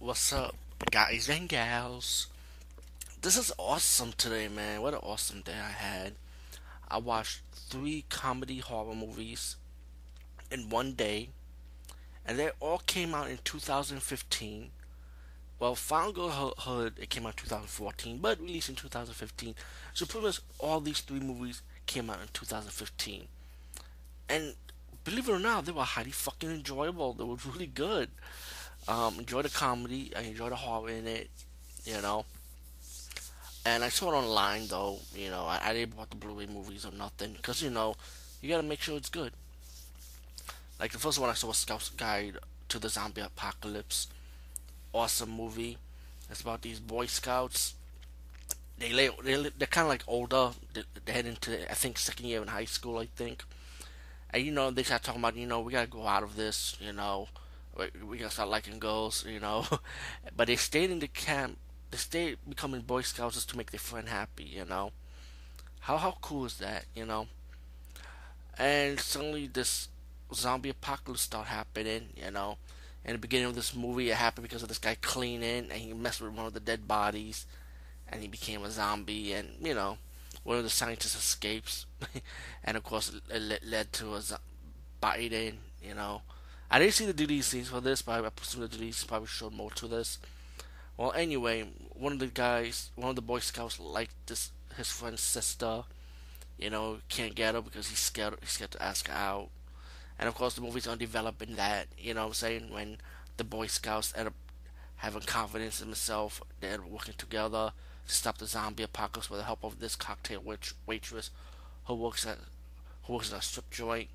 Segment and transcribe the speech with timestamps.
[0.00, 0.54] What's up,
[0.92, 2.28] guys and gals?
[3.20, 4.80] This is awesome today, man.
[4.80, 6.12] What an awesome day I had.
[6.88, 9.56] I watched three comedy horror movies
[10.52, 11.30] in one day,
[12.24, 14.70] and they all came out in 2015.
[15.58, 19.56] Well, Final Hood, it came out in 2014, but released in 2015.
[19.94, 23.26] So pretty much all these three movies came out in 2015.
[24.28, 24.54] And
[25.02, 27.14] believe it or not, they were highly fucking enjoyable.
[27.14, 28.10] They were really good.
[28.88, 30.12] Um, enjoy the comedy.
[30.16, 31.30] I enjoy the horror in it.
[31.84, 32.24] You know.
[33.66, 34.98] And I saw it online though.
[35.14, 37.96] You know, I, I didn't bought the Blu-ray movies or nothing because you know
[38.40, 39.32] you gotta make sure it's good.
[40.80, 42.38] Like the first one I saw was Scout's Guide
[42.70, 44.06] to the Zombie Apocalypse.
[44.94, 45.76] Awesome movie.
[46.30, 47.74] It's about these Boy Scouts.
[48.78, 50.52] They lay, they they're kind of like older.
[50.72, 52.98] They, they head into I think second year in high school.
[52.98, 53.44] I think.
[54.30, 56.74] And you know they start talking about you know we gotta go out of this.
[56.80, 57.28] You know
[58.08, 59.64] we gotta start liking girls, you know.
[60.36, 61.58] but they stayed in the camp.
[61.90, 64.92] They stayed becoming Boy Scouts just to make their friend happy, you know.
[65.80, 67.28] How how cool is that, you know?
[68.58, 69.88] And suddenly this
[70.34, 72.58] zombie apocalypse start happening, you know.
[73.04, 75.92] In the beginning of this movie, it happened because of this guy cleaning, and he
[75.94, 77.46] messed with one of the dead bodies,
[78.08, 79.98] and he became a zombie, and you know,
[80.42, 81.86] one of the scientists escapes,
[82.64, 84.22] and of course, it led to a
[85.00, 86.22] biting, you know
[86.70, 89.70] I didn't see the DDCs for this, but I presume the DDCs probably showed more
[89.72, 90.18] to this.
[90.98, 95.20] Well, anyway, one of the guys, one of the Boy Scouts, liked this his friend's
[95.22, 95.84] sister.
[96.58, 98.34] You know, can't get her because he's scared.
[98.40, 99.48] He's scared to ask her out.
[100.18, 101.86] And of course, the movie's gonna develop in that.
[101.96, 102.98] You know, what I'm saying when
[103.36, 104.34] the Boy Scouts end up
[104.96, 107.72] having confidence in themselves, they end up working together
[108.06, 111.30] to stop the zombie apocalypse with the help of this cocktail wait- waitress
[111.86, 112.38] who works at
[113.04, 114.08] who works at a strip joint.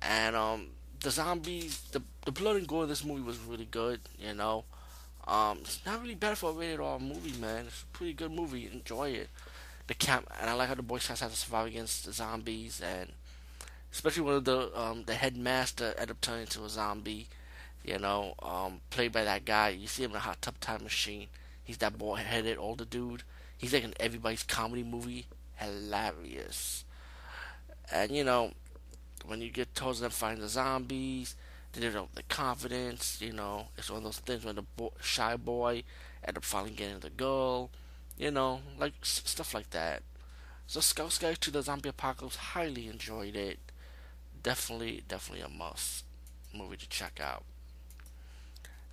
[0.00, 0.68] And um,
[1.02, 4.00] the zombies, the the blood and gore in this movie was really good.
[4.18, 4.64] You know,
[5.26, 7.66] um, it's not really bad for a rated R movie, man.
[7.66, 8.68] It's a pretty good movie.
[8.72, 9.28] Enjoy it.
[9.88, 12.80] The camp, and I like how the Boy Scouts have to survive against the zombies,
[12.80, 13.10] and
[13.92, 17.28] especially when the um, the headmaster ended up turning into a zombie.
[17.84, 19.70] You know, um, played by that guy.
[19.70, 21.26] You see him in a Hot Tub Time Machine.
[21.64, 23.24] He's that boy-headed older dude.
[23.58, 25.26] He's like in everybody's comedy movie.
[25.56, 26.84] Hilarious.
[27.90, 28.52] And you know,
[29.26, 31.34] when you get towards them fighting the zombies,
[31.72, 33.20] they develop the confidence.
[33.20, 35.84] You know, it's one of those things when the boy, shy boy
[36.24, 37.70] end up finally getting the girl.
[38.18, 40.02] You know, like s- stuff like that.
[40.66, 43.58] So Scout Guide to the Zombie Apocalypse, highly enjoyed it.
[44.42, 46.04] Definitely, definitely a must
[46.54, 47.44] movie to check out.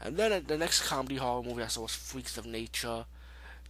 [0.00, 3.04] And then uh, the next comedy horror movie I saw was Freaks of Nature.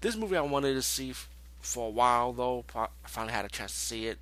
[0.01, 1.29] This movie I wanted to see f-
[1.61, 2.65] for a while though.
[2.75, 4.19] I finally had a chance to see it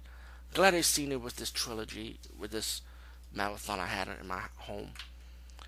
[0.57, 2.81] glad I seen it with this trilogy, with this
[3.31, 4.93] marathon I had in my home.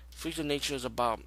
[0.09, 1.19] Freaks of Nature is about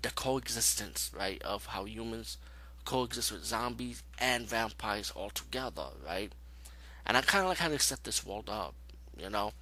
[0.00, 2.38] the coexistence, right, of how humans
[2.84, 6.30] coexist with zombies and vampires all together, right?
[7.04, 8.76] And I kind of like how they set this world up,
[9.18, 9.54] you know.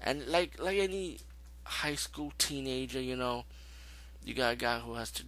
[0.00, 1.18] And like like any
[1.64, 3.44] high school teenager, you know,
[4.24, 5.24] you got a guy who has to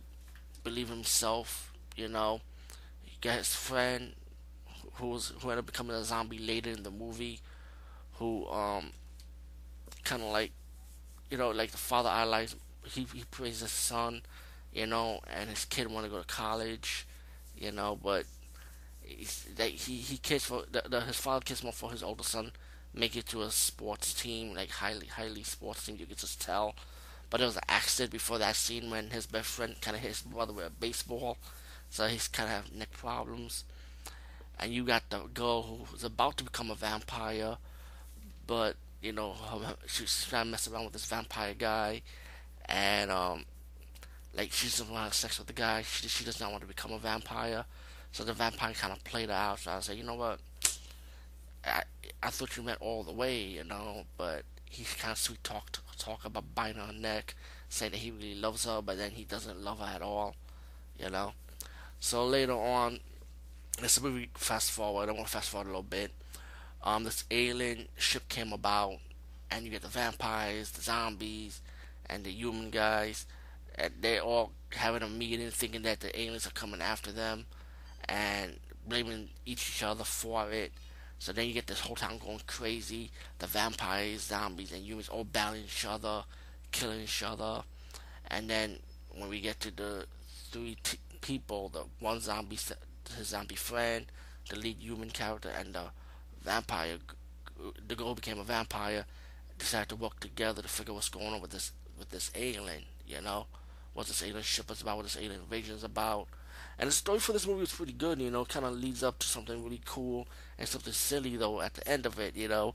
[0.65, 2.41] believe himself, you know.
[3.05, 4.15] You got his friend
[4.95, 7.41] who was who ended up becoming a zombie later in the movie,
[8.15, 8.93] who um
[10.05, 10.53] kind of like
[11.31, 14.23] you know like the father idolized he he praised his son,
[14.73, 17.07] you know, and his kid want to go to college,
[17.57, 18.25] you know, but
[19.57, 22.53] that he he cares for the, the, his father cares more for his older son
[22.95, 26.75] make it to a sports team like highly highly sports team you can just tell.
[27.31, 30.09] But there was an accident before that scene when his best friend kind of hit
[30.09, 31.39] his brother with a baseball
[31.89, 33.65] so he's kind of have neck problems
[34.59, 37.57] and you got the girl who's about to become a vampire,
[38.47, 39.35] but you know
[39.87, 42.03] she's trying to mess around with this vampire guy,
[42.67, 43.45] and um,
[44.35, 45.83] like she doesn't want to have sex with the guy.
[45.83, 47.65] She she does not want to become a vampire,
[48.13, 49.61] so the vampire kind of played her out.
[49.61, 50.39] So I was like, you know what,
[51.65, 51.83] I
[52.23, 55.81] I thought you meant all the way, you know, but he kind of sweet talked
[56.03, 57.35] talk about biting her neck,
[57.69, 60.35] saying that he really loves her, but then he doesn't love her at all,
[60.99, 61.33] you know.
[62.01, 63.01] So later on,
[63.81, 65.09] this movie fast forward.
[65.09, 66.13] I want to fast forward a little bit.
[66.83, 68.97] Um, this alien ship came about,
[69.51, 71.61] and you get the vampires, the zombies,
[72.07, 73.27] and the human guys,
[73.77, 77.47] and they all having a meeting, thinking that the aliens are coming after them,
[78.09, 80.73] and blaming each other for it.
[81.19, 83.11] So then you get this whole town going crazy.
[83.39, 86.25] The vampires, zombies, and humans all battling each other,
[86.73, 87.63] killing each other.
[88.27, 88.81] And then
[89.15, 90.07] when we get to the
[90.51, 92.57] three t- people, the one zombie
[93.09, 94.07] his zombie friend,
[94.49, 95.87] the lead human character, and the
[96.43, 96.99] vampire.
[97.87, 99.07] The girl became a vampire.
[99.59, 102.85] Decided to work together to figure out what's going on with this with this alien.
[103.07, 103.47] You know,
[103.95, 106.29] what this alien ship is about, what this alien invasion is about.
[106.79, 109.19] And the story for this movie was pretty good, you know, kind of leads up
[109.21, 110.27] to something really cool
[110.59, 112.75] and something silly though at the end of it, you know,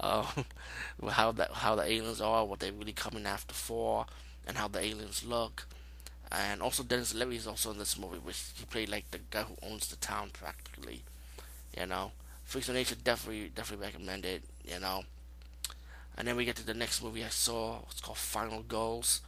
[0.00, 0.26] uh,
[1.10, 4.06] how that how the aliens are, what they're really coming after for,
[4.46, 5.66] and how the aliens look.
[6.30, 9.42] And also Denis Leary is also in this movie, which he played like the guy
[9.42, 11.02] who owns the town practically,
[11.78, 12.12] you know.
[12.44, 15.04] Freaks of Nature definitely definitely recommended, you know.
[16.16, 17.80] And then we get to the next movie I saw.
[17.90, 19.20] It's called Final Girls.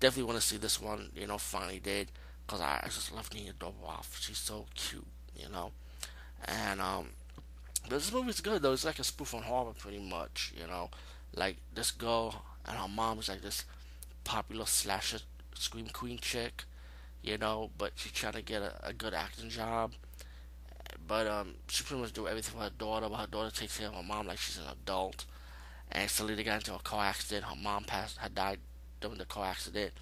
[0.00, 2.08] Definitely want to see this one, you know, finally did.
[2.44, 4.20] Because I, I just love Nina Dobrev.
[4.20, 5.06] She's so cute,
[5.36, 5.70] you know.
[6.44, 7.10] And, um,
[7.88, 8.72] this movie's good, though.
[8.72, 10.90] It's like a spoof on horror, pretty much, you know.
[11.34, 13.64] Like, this girl and her mom is like this
[14.24, 15.18] popular slasher
[15.62, 16.64] scream queen chick,
[17.22, 19.92] you know, but she's trying to get a, a good acting job.
[21.06, 23.88] But um, she pretty much do everything for her daughter, but her daughter takes care
[23.88, 25.24] of her mom like she's an adult
[25.92, 27.44] and they got into a car accident.
[27.44, 28.58] Her mom passed, had died
[29.00, 29.92] during the car accident,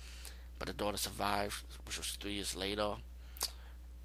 [0.58, 2.94] but the daughter survived, which was three years later.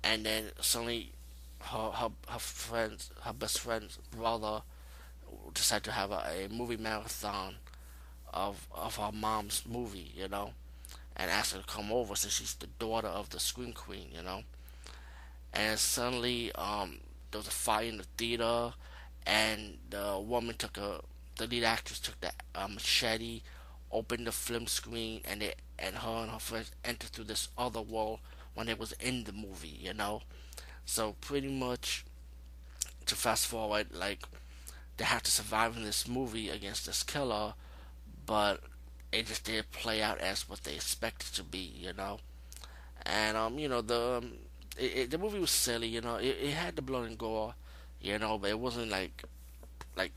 [0.04, 1.14] And then suddenly,
[1.60, 4.64] her her her friends, her best friend's brother,
[5.54, 7.56] decided to have a, a movie marathon
[8.34, 10.54] of of her mom's movie, you know,
[11.16, 14.22] and asked her to come over since she's the daughter of the Scream Queen, you
[14.22, 14.44] know.
[15.54, 17.00] And suddenly, um,
[17.32, 18.74] there was a fight in the theater,
[19.26, 21.02] and the woman took a
[21.38, 23.42] the lead actress took the um, machete,
[23.92, 27.82] opened the film screen, and it and her and her friends entered through this other
[27.82, 28.20] world
[28.54, 30.22] when it was in the movie, you know.
[30.86, 32.06] So pretty much,
[33.06, 34.24] to fast forward, like
[34.98, 37.54] they have to survive in this movie against this killer,
[38.26, 38.62] but
[39.16, 42.20] it just didn't play out as what they expected to be, you know.
[43.06, 44.34] And um, you know the um,
[44.78, 46.16] it, it, the movie was silly, you know.
[46.16, 47.54] It, it had the blood and gore,
[48.02, 49.24] you know, but it wasn't like
[49.96, 50.12] like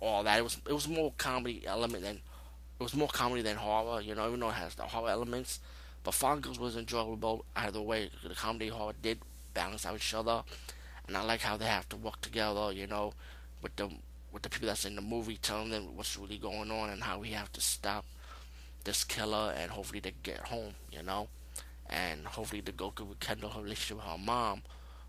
[0.00, 0.38] all that.
[0.38, 4.00] It was it was more comedy element than it was more comedy than horror.
[4.00, 5.60] You know, even though it has the horror elements,
[6.02, 8.10] but Final was enjoyable either way.
[8.26, 9.20] The comedy horror did
[9.54, 10.42] balance out each other,
[11.06, 12.72] and I like how they have to work together.
[12.72, 13.12] You know,
[13.62, 13.90] with the
[14.32, 17.18] with the people that's in the movie, telling them what's really going on and how
[17.18, 18.04] we have to stop
[18.84, 20.74] this killer, and hopefully they get home.
[20.90, 21.28] You know,
[21.88, 24.62] and hopefully the Goku would kindle her relationship with her mom,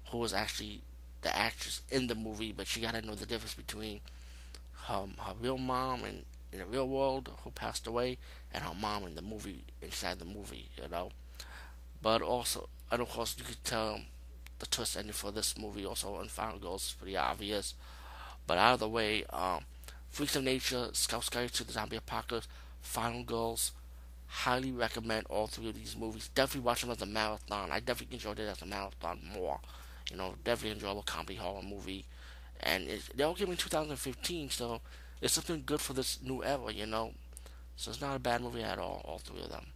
[0.09, 0.81] who was actually
[1.21, 4.01] the actress in the movie, but she got to know the difference between
[4.87, 8.17] her, her real mom in, in the real world who passed away
[8.51, 11.11] and her mom in the movie inside the movie, you know.
[12.01, 14.01] But also, and of course, you could tell
[14.57, 17.75] the twist ending for this movie also in Final Girls pretty obvious.
[18.47, 19.65] But out of the way, um,
[20.09, 22.47] Freaks of Nature, Scout Guide to the Zombie Apocalypse,
[22.81, 23.71] Final Girls,
[24.27, 26.29] highly recommend all three of these movies.
[26.33, 27.71] Definitely watch them as a marathon.
[27.71, 29.59] I definitely enjoyed it as a marathon more.
[30.09, 32.05] You know, definitely enjoyable comedy horror movie
[32.63, 34.81] and they all came in 2015, so
[35.21, 37.13] it's something good for this new era, you know.
[37.75, 39.67] So it's not a bad movie at all, all three of them.